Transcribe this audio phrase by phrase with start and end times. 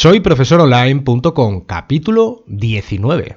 [0.00, 3.36] Soy profesoronline.com, capítulo 19.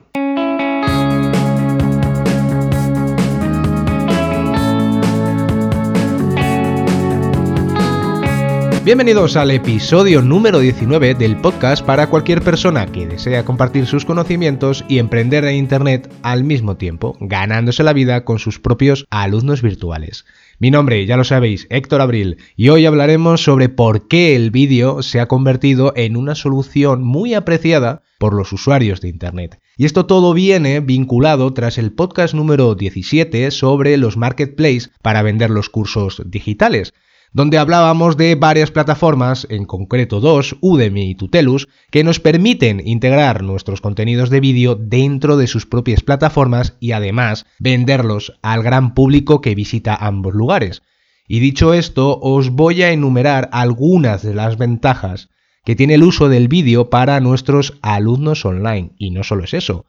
[8.84, 14.84] Bienvenidos al episodio número 19 del podcast para cualquier persona que desea compartir sus conocimientos
[14.88, 20.26] y emprender en Internet al mismo tiempo, ganándose la vida con sus propios alumnos virtuales.
[20.58, 25.04] Mi nombre, ya lo sabéis, Héctor Abril, y hoy hablaremos sobre por qué el vídeo
[25.04, 29.60] se ha convertido en una solución muy apreciada por los usuarios de Internet.
[29.78, 35.52] Y esto todo viene vinculado tras el podcast número 17 sobre los marketplaces para vender
[35.52, 36.96] los cursos digitales
[37.34, 43.44] donde hablábamos de varias plataformas, en concreto dos, Udemy y Tutelus, que nos permiten integrar
[43.44, 49.40] nuestros contenidos de vídeo dentro de sus propias plataformas y además venderlos al gran público
[49.40, 50.82] que visita ambos lugares.
[51.28, 55.30] Y dicho esto, os voy a enumerar algunas de las ventajas
[55.64, 58.92] que tiene el uso del vídeo para nuestros alumnos online.
[58.98, 59.86] Y no solo es eso.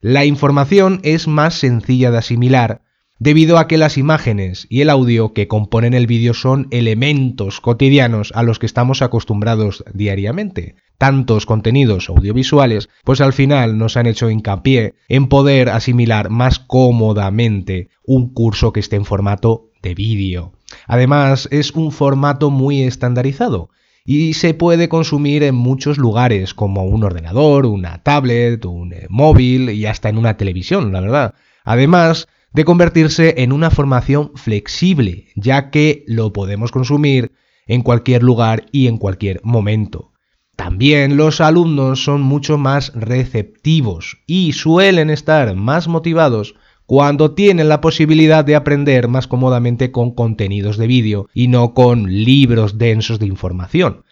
[0.00, 2.82] La información es más sencilla de asimilar
[3.18, 8.32] debido a que las imágenes y el audio que componen el vídeo son elementos cotidianos
[8.34, 10.76] a los que estamos acostumbrados diariamente.
[10.98, 17.88] Tantos contenidos audiovisuales, pues al final nos han hecho hincapié en poder asimilar más cómodamente
[18.04, 20.52] un curso que esté en formato de vídeo.
[20.86, 23.70] Además, es un formato muy estandarizado
[24.04, 29.70] y se puede consumir en muchos lugares, como un ordenador, una tablet, un eh, móvil
[29.70, 31.34] y hasta en una televisión, la verdad.
[31.64, 37.32] Además, de convertirse en una formación flexible, ya que lo podemos consumir
[37.66, 40.12] en cualquier lugar y en cualquier momento.
[40.54, 46.54] También los alumnos son mucho más receptivos y suelen estar más motivados
[46.86, 52.24] cuando tienen la posibilidad de aprender más cómodamente con contenidos de vídeo y no con
[52.24, 54.04] libros densos de información.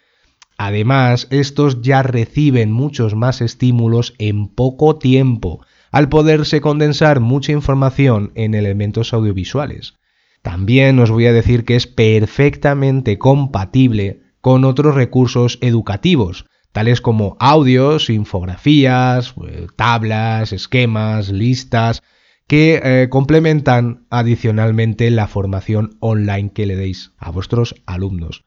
[0.57, 5.61] Además, estos ya reciben muchos más estímulos en poco tiempo
[5.93, 9.93] al poderse condensar mucha información en elementos audiovisuales.
[10.41, 17.37] También os voy a decir que es perfectamente compatible con otros recursos educativos, tales como
[17.39, 22.01] audios, infografías, eh, tablas, esquemas, listas,
[22.47, 28.45] que eh, complementan adicionalmente la formación online que le deis a vuestros alumnos.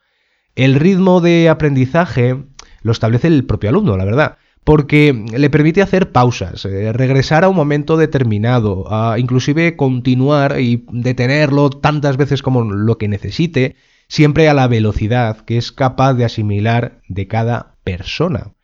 [0.56, 2.44] El ritmo de aprendizaje
[2.82, 7.48] lo establece el propio alumno, la verdad porque le permite hacer pausas, eh, regresar a
[7.48, 8.84] un momento determinado,
[9.16, 13.76] inclusive continuar y detenerlo tantas veces como lo que necesite,
[14.08, 18.54] siempre a la velocidad que es capaz de asimilar de cada persona.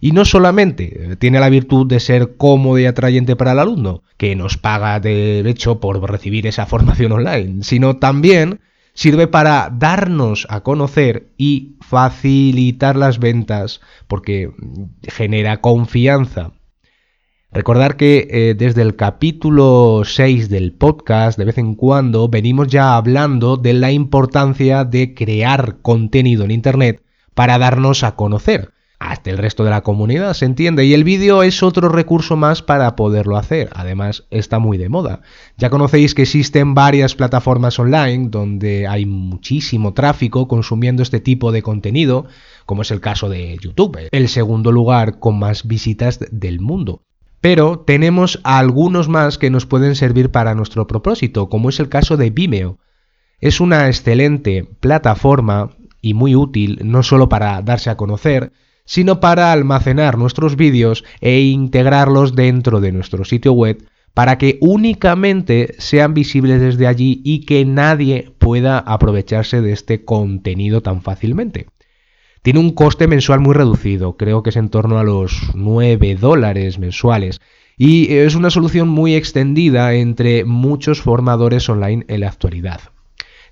[0.00, 4.02] Y no solamente eh, tiene la virtud de ser cómodo y atrayente para el alumno,
[4.16, 8.58] que nos paga de hecho por recibir esa formación online, sino también
[8.94, 14.50] sirve para darnos a conocer y facilitar las ventas porque
[15.02, 16.52] genera confianza.
[17.50, 22.96] Recordar que eh, desde el capítulo 6 del podcast, de vez en cuando, venimos ya
[22.96, 27.02] hablando de la importancia de crear contenido en Internet
[27.34, 28.72] para darnos a conocer
[29.10, 30.84] hasta el resto de la comunidad, se entiende.
[30.84, 33.70] Y el vídeo es otro recurso más para poderlo hacer.
[33.74, 35.22] Además, está muy de moda.
[35.58, 41.62] Ya conocéis que existen varias plataformas online donde hay muchísimo tráfico consumiendo este tipo de
[41.62, 42.26] contenido,
[42.66, 47.02] como es el caso de YouTube, el segundo lugar con más visitas del mundo.
[47.40, 52.16] Pero tenemos algunos más que nos pueden servir para nuestro propósito, como es el caso
[52.16, 52.78] de Vimeo.
[53.40, 55.70] Es una excelente plataforma
[56.00, 58.52] y muy útil no solo para darse a conocer,
[58.92, 63.82] sino para almacenar nuestros vídeos e integrarlos dentro de nuestro sitio web
[64.12, 70.82] para que únicamente sean visibles desde allí y que nadie pueda aprovecharse de este contenido
[70.82, 71.68] tan fácilmente.
[72.42, 76.78] Tiene un coste mensual muy reducido, creo que es en torno a los 9 dólares
[76.78, 77.40] mensuales,
[77.78, 82.82] y es una solución muy extendida entre muchos formadores online en la actualidad.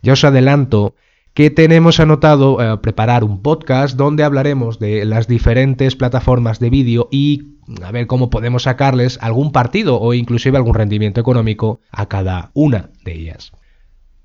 [0.03, 0.95] Ya os adelanto
[1.35, 7.09] que tenemos anotado eh, preparar un podcast donde hablaremos de las diferentes plataformas de vídeo
[7.11, 12.51] y a ver cómo podemos sacarles algún partido o inclusive algún rendimiento económico a cada
[12.55, 13.53] una de ellas.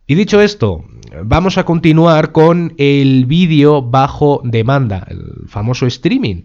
[0.07, 0.85] Y dicho esto,
[1.23, 6.43] vamos a continuar con el vídeo bajo demanda, el famoso streaming,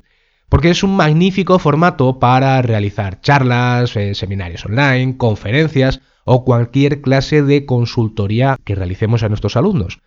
[0.48, 7.42] porque es un magnífico formato para realizar charlas, eh, seminarios online, conferencias o cualquier clase
[7.42, 10.00] de consultoría que realicemos a nuestros alumnos.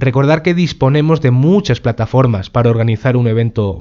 [0.00, 3.80] Recordar que disponemos de muchas plataformas para organizar un evento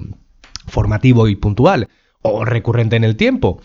[0.66, 1.90] formativo y puntual,
[2.24, 3.62] o recurrente en el tiempo,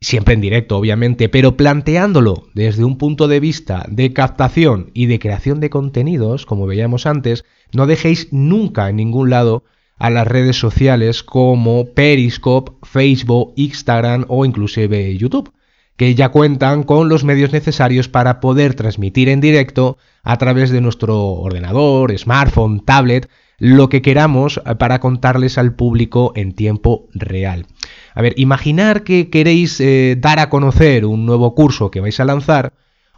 [0.00, 5.20] siempre en directo obviamente, pero planteándolo desde un punto de vista de captación y de
[5.20, 9.62] creación de contenidos, como veíamos antes, no dejéis nunca en ningún lado
[9.96, 15.52] a las redes sociales como Periscope, Facebook, Instagram o inclusive YouTube,
[15.96, 20.80] que ya cuentan con los medios necesarios para poder transmitir en directo a través de
[20.80, 23.28] nuestro ordenador, smartphone, tablet,
[23.58, 27.66] lo que queramos para contarles al público en tiempo real.
[28.14, 32.24] A ver, imaginar que queréis eh, dar a conocer un nuevo curso que vais a
[32.24, 32.72] lanzar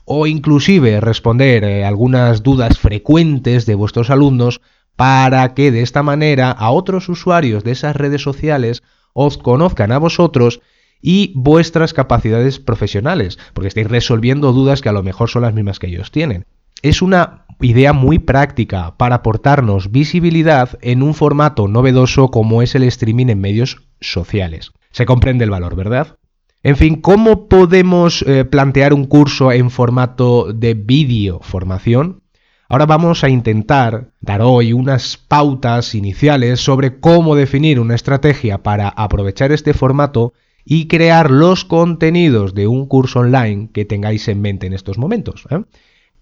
[0.05, 4.61] o inclusive responder eh, algunas dudas frecuentes de vuestros alumnos
[4.97, 8.82] para que de esta manera a otros usuarios de esas redes sociales
[9.12, 10.61] os conozcan a vosotros
[11.06, 15.78] y vuestras capacidades profesionales, porque estáis resolviendo dudas que a lo mejor son las mismas
[15.78, 16.46] que ellos tienen.
[16.80, 22.84] Es una idea muy práctica para aportarnos visibilidad en un formato novedoso como es el
[22.84, 24.72] streaming en medios sociales.
[24.92, 26.16] Se comprende el valor, ¿verdad?
[26.62, 32.22] En fin, ¿cómo podemos eh, plantear un curso en formato de vídeo formación?
[32.66, 38.88] Ahora vamos a intentar dar hoy unas pautas iniciales sobre cómo definir una estrategia para
[38.88, 40.32] aprovechar este formato
[40.64, 45.46] y crear los contenidos de un curso online que tengáis en mente en estos momentos.
[45.50, 45.62] ¿eh?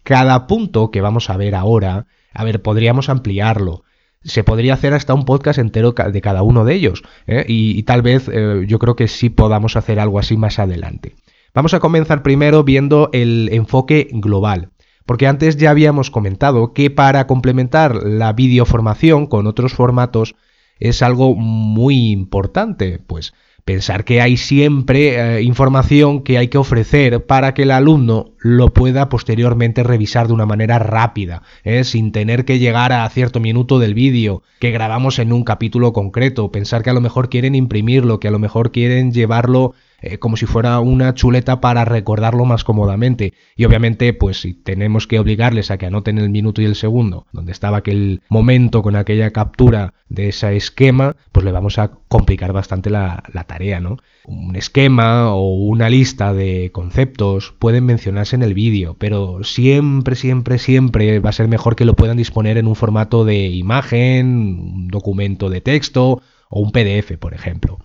[0.02, 3.84] Cada punto que vamos a ver ahora, a ver, podríamos ampliarlo.
[4.24, 7.02] Se podría hacer hasta un podcast entero de cada uno de ellos.
[7.26, 7.44] ¿eh?
[7.46, 11.14] Y, tal vez eh, yo creo que sí podamos hacer algo así más adelante.
[11.54, 14.70] Vamos a comenzar primero viendo el enfoque global.
[15.06, 20.36] Porque antes ya habíamos comentado que para complementar la videoformación con otros formatos
[20.78, 27.24] es algo muy importante, pues pensar que hay siempre eh, información que hay que ofrecer
[27.26, 31.84] para que el alumno lo pueda posteriormente revisar de una manera rápida, ¿eh?
[31.84, 36.50] sin tener que llegar a cierto minuto del vídeo que grabamos en un capítulo concreto,
[36.50, 40.36] pensar que a lo mejor quieren imprimirlo, que a lo mejor quieren llevarlo eh, como
[40.36, 43.34] si fuera una chuleta para recordarlo más cómodamente.
[43.56, 47.26] Y obviamente, pues si tenemos que obligarles a que anoten el minuto y el segundo,
[47.32, 52.52] donde estaba aquel momento con aquella captura de ese esquema, pues le vamos a complicar
[52.52, 53.96] bastante la, la tarea, ¿no?
[54.26, 60.58] Un esquema o una lista de conceptos pueden mencionarse en el vídeo, pero siempre, siempre,
[60.58, 64.88] siempre va a ser mejor que lo puedan disponer en un formato de imagen, un
[64.88, 67.78] documento de texto o un PDF, por ejemplo.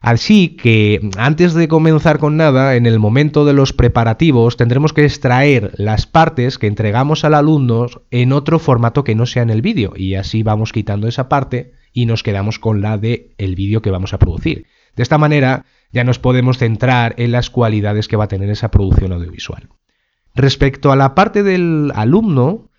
[0.00, 5.04] Así que antes de comenzar con nada, en el momento de los preparativos tendremos que
[5.04, 9.60] extraer las partes que entregamos al alumno en otro formato que no sea en el
[9.60, 13.82] vídeo y así vamos quitando esa parte y nos quedamos con la de el vídeo
[13.82, 14.66] que vamos a producir.
[14.96, 18.70] De esta manera ya nos podemos centrar en las cualidades que va a tener esa
[18.70, 19.68] producción audiovisual.
[20.34, 22.69] Respecto a la parte del alumno,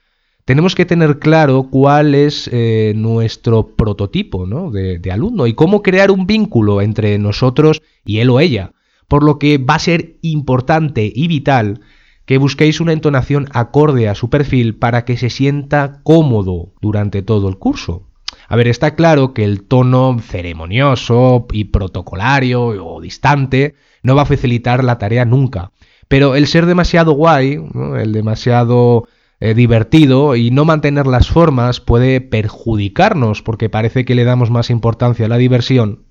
[0.45, 6.11] tenemos que tener claro cuál es eh, nuestro prototipo de, de alumno y cómo crear
[6.11, 8.73] un vínculo entre nosotros y él o ella.
[9.07, 11.81] Por lo que va a ser importante y vital
[12.25, 17.49] que busquéis una entonación acorde a su perfil para que se sienta cómodo durante todo
[17.49, 18.07] el curso.
[18.47, 24.25] A ver, está claro que el tono ceremonioso y protocolario o distante no va a
[24.25, 25.71] facilitar la tarea nunca.
[26.07, 27.59] Pero el ser demasiado guay,
[27.97, 29.07] el demasiado
[29.41, 34.69] eh, divertido y no mantener las formas puede perjudicarnos porque parece que le damos más
[34.69, 36.05] importancia a la diversión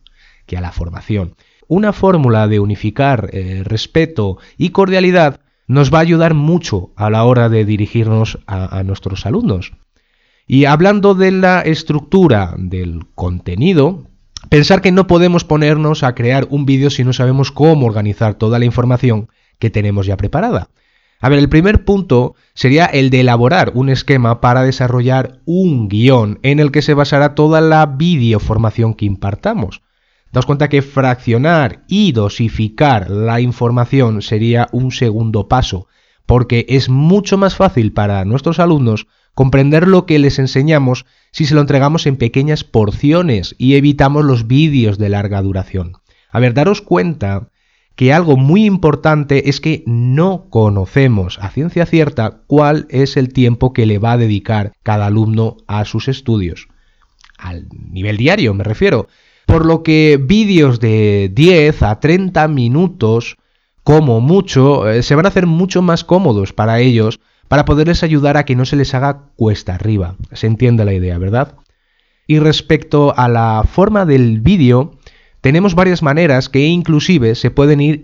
[0.47, 1.37] que a la formación.
[1.69, 7.23] Una fórmula de unificar eh, respeto y cordialidad nos va a ayudar mucho a la
[7.23, 9.73] hora de dirigirnos a nuestros alumnos.
[10.49, 14.09] Y hablando de la estructura del contenido,
[14.49, 18.59] pensar que no podemos ponernos a crear un vídeo si no sabemos cómo organizar toda
[18.59, 19.29] la información
[19.61, 20.71] que tenemos ya preparada.
[21.21, 26.39] A ver, el primer punto sería el de elaborar un esquema para desarrollar un guion
[26.43, 29.83] en el que se basará toda la videoformación que impartamos.
[30.33, 35.89] Daos cuenta que fraccionar y dosificar la información sería un segundo paso,
[36.25, 41.55] porque es mucho más fácil para nuestros alumnos comprender lo que les enseñamos si se
[41.55, 45.99] lo entregamos en pequeñas porciones y evitamos los vídeos de larga duración.
[46.31, 47.51] A ver, daros cuenta
[48.01, 53.75] que algo muy importante es que no conocemos a ciencia cierta cuál es el tiempo
[53.75, 56.69] que le va a dedicar cada alumno a sus estudios.
[57.37, 59.07] Al nivel diario me refiero.
[59.45, 63.37] Por lo que vídeos de 10 a 30 minutos,
[63.85, 68.39] como mucho, eh, se van a hacer mucho más cómodos para ellos para poderles ayudar
[68.39, 70.17] a que no se les haga cuesta arriba.
[70.33, 71.55] Se entiende la idea, ¿verdad?
[72.27, 75.00] Y respecto a la forma del vídeo,
[75.41, 78.01] tenemos varias maneras que inclusive se pueden ir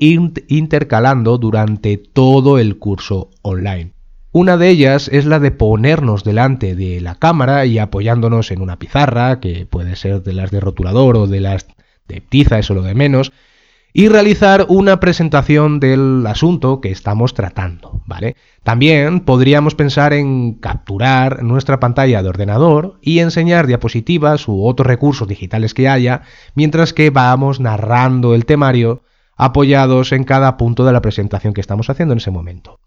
[0.49, 3.93] intercalando durante todo el curso online.
[4.33, 8.79] Una de ellas es la de ponernos delante de la cámara y apoyándonos en una
[8.79, 11.67] pizarra, que puede ser de las de rotulador o de las
[12.07, 13.33] de tiza, eso lo de menos,
[13.99, 18.37] y realizar una presentación del asunto que estamos tratando, ¿vale?
[18.63, 25.27] También podríamos pensar en capturar nuestra pantalla de ordenador y enseñar diapositivas u otros recursos
[25.27, 26.21] digitales que haya
[26.55, 29.01] mientras que vamos narrando el temario
[29.35, 32.79] apoyados en cada punto de la presentación que estamos haciendo en ese momento.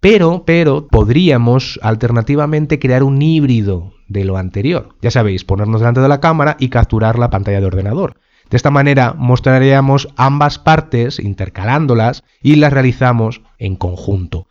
[0.00, 4.90] Pero, pero, podríamos alternativamente crear un híbrido de lo anterior.
[5.00, 8.16] Ya sabéis, ponernos delante de la cámara y capturar la pantalla de ordenador.
[8.50, 14.46] De esta manera mostraríamos ambas partes intercalándolas y las realizamos en conjunto.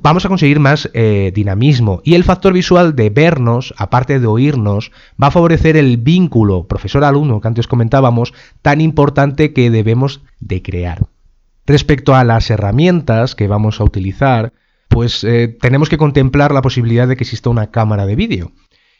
[0.00, 4.90] Vamos a conseguir más eh, dinamismo y el factor visual de vernos, aparte de oírnos,
[5.22, 11.06] va a favorecer el vínculo profesor-alumno que antes comentábamos, tan importante que debemos de crear.
[11.66, 14.52] Respecto a las herramientas que vamos a utilizar,
[14.88, 18.52] pues eh, tenemos que contemplar la posibilidad de que exista una cámara de vídeo.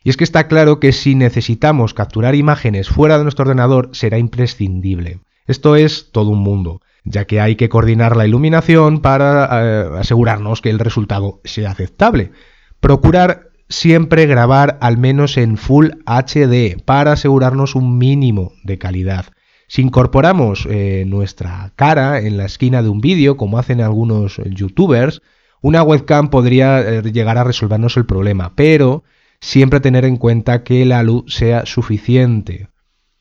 [0.04, 4.18] Y es que está claro que si necesitamos capturar imágenes fuera de nuestro ordenador será
[4.18, 5.20] imprescindible.
[5.46, 10.60] Esto es todo un mundo, ya que hay que coordinar la iluminación para eh, asegurarnos
[10.60, 12.32] que el resultado sea aceptable.
[12.80, 19.26] Procurar siempre grabar al menos en Full HD para asegurarnos un mínimo de calidad.
[19.66, 25.22] Si incorporamos eh, nuestra cara en la esquina de un vídeo, como hacen algunos youtubers,
[25.62, 29.04] una webcam podría eh, llegar a resolvernos el problema, pero
[29.42, 32.68] siempre tener en cuenta que la luz sea suficiente.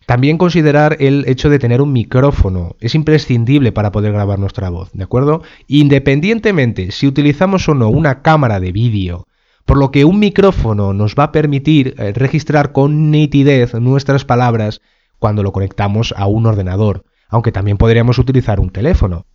[0.05, 2.75] También considerar el hecho de tener un micrófono.
[2.79, 5.41] Es imprescindible para poder grabar nuestra voz, ¿de acuerdo?
[5.67, 9.27] Independientemente si utilizamos o no una cámara de vídeo,
[9.65, 14.81] por lo que un micrófono nos va a permitir eh, registrar con nitidez nuestras palabras
[15.17, 19.25] cuando lo conectamos a un ordenador, aunque también podríamos utilizar un teléfono.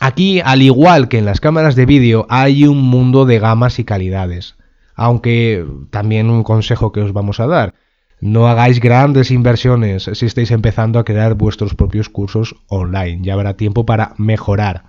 [0.00, 3.84] Aquí, al igual que en las cámaras de vídeo, hay un mundo de gamas y
[3.84, 4.56] calidades.
[4.94, 7.74] Aunque también un consejo que os vamos a dar,
[8.20, 13.54] no hagáis grandes inversiones si estáis empezando a crear vuestros propios cursos online, ya habrá
[13.54, 14.84] tiempo para mejorar.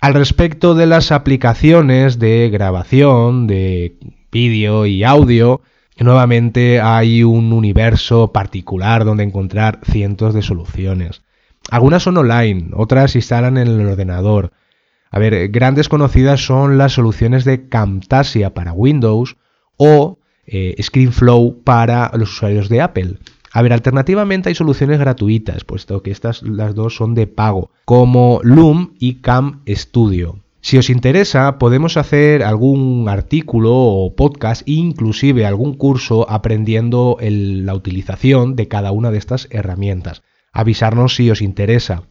[0.00, 3.98] Al respecto de las aplicaciones de grabación, de
[4.32, 5.60] vídeo y audio,
[5.96, 11.22] nuevamente hay un universo particular donde encontrar cientos de soluciones.
[11.70, 14.50] Algunas son online, otras se instalan en el ordenador.
[15.12, 19.36] A ver, grandes conocidas son las soluciones de Camtasia para Windows
[19.76, 23.18] o eh, ScreenFlow para los usuarios de Apple.
[23.52, 28.40] A ver, alternativamente hay soluciones gratuitas, puesto que estas las dos son de pago, como
[28.42, 30.38] Loom y Cam Studio.
[30.62, 38.56] Si os interesa, podemos hacer algún artículo o podcast, inclusive algún curso aprendiendo la utilización
[38.56, 40.22] de cada una de estas herramientas.
[40.52, 42.04] Avisarnos si os interesa.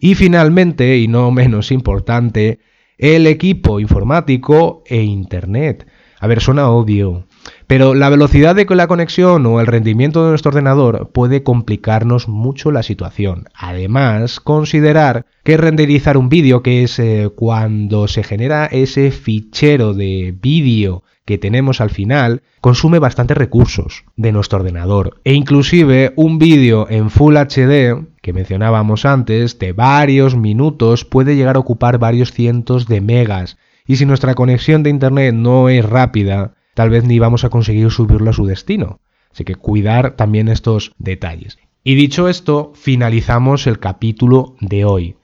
[0.00, 2.58] Y finalmente, y no menos importante,
[2.96, 5.86] el equipo informático e Internet.
[6.18, 7.26] A ver, suena obvio,
[7.66, 12.70] pero la velocidad de la conexión o el rendimiento de nuestro ordenador puede complicarnos mucho
[12.72, 13.44] la situación.
[13.54, 20.34] Además, considerar que renderizar un vídeo, que es eh, cuando se genera ese fichero de
[20.38, 25.20] vídeo que tenemos al final, consume bastantes recursos de nuestro ordenador.
[25.22, 31.54] E inclusive un vídeo en Full HD, que mencionábamos antes, de varios minutos, puede llegar
[31.54, 36.54] a ocupar varios cientos de megas y si nuestra conexión de Internet no es rápida,
[36.74, 38.98] tal vez ni vamos a conseguir subirlo a su destino.
[39.30, 41.58] Así que cuidar también estos detalles.
[41.84, 45.14] Y dicho esto, finalizamos el capítulo de hoy.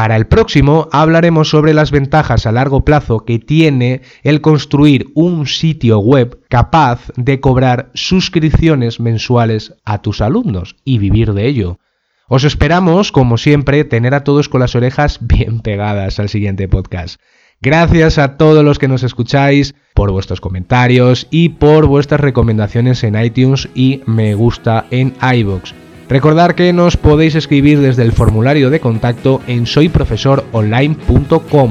[0.00, 5.46] Para el próximo hablaremos sobre las ventajas a largo plazo que tiene el construir un
[5.46, 11.80] sitio web capaz de cobrar suscripciones mensuales a tus alumnos y vivir de ello.
[12.28, 17.20] Os esperamos, como siempre, tener a todos con las orejas bien pegadas al siguiente podcast.
[17.60, 23.22] Gracias a todos los que nos escucháis por vuestros comentarios y por vuestras recomendaciones en
[23.22, 25.74] iTunes y me gusta en iBox.
[26.10, 31.70] Recordad que nos podéis escribir desde el formulario de contacto en soyprofesoronline.com.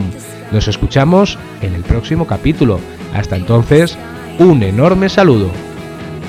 [0.53, 2.79] Nos escuchamos en el próximo capítulo.
[3.13, 3.97] Hasta entonces,
[4.39, 5.51] un enorme saludo.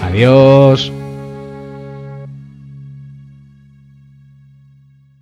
[0.02, 0.92] Adiós.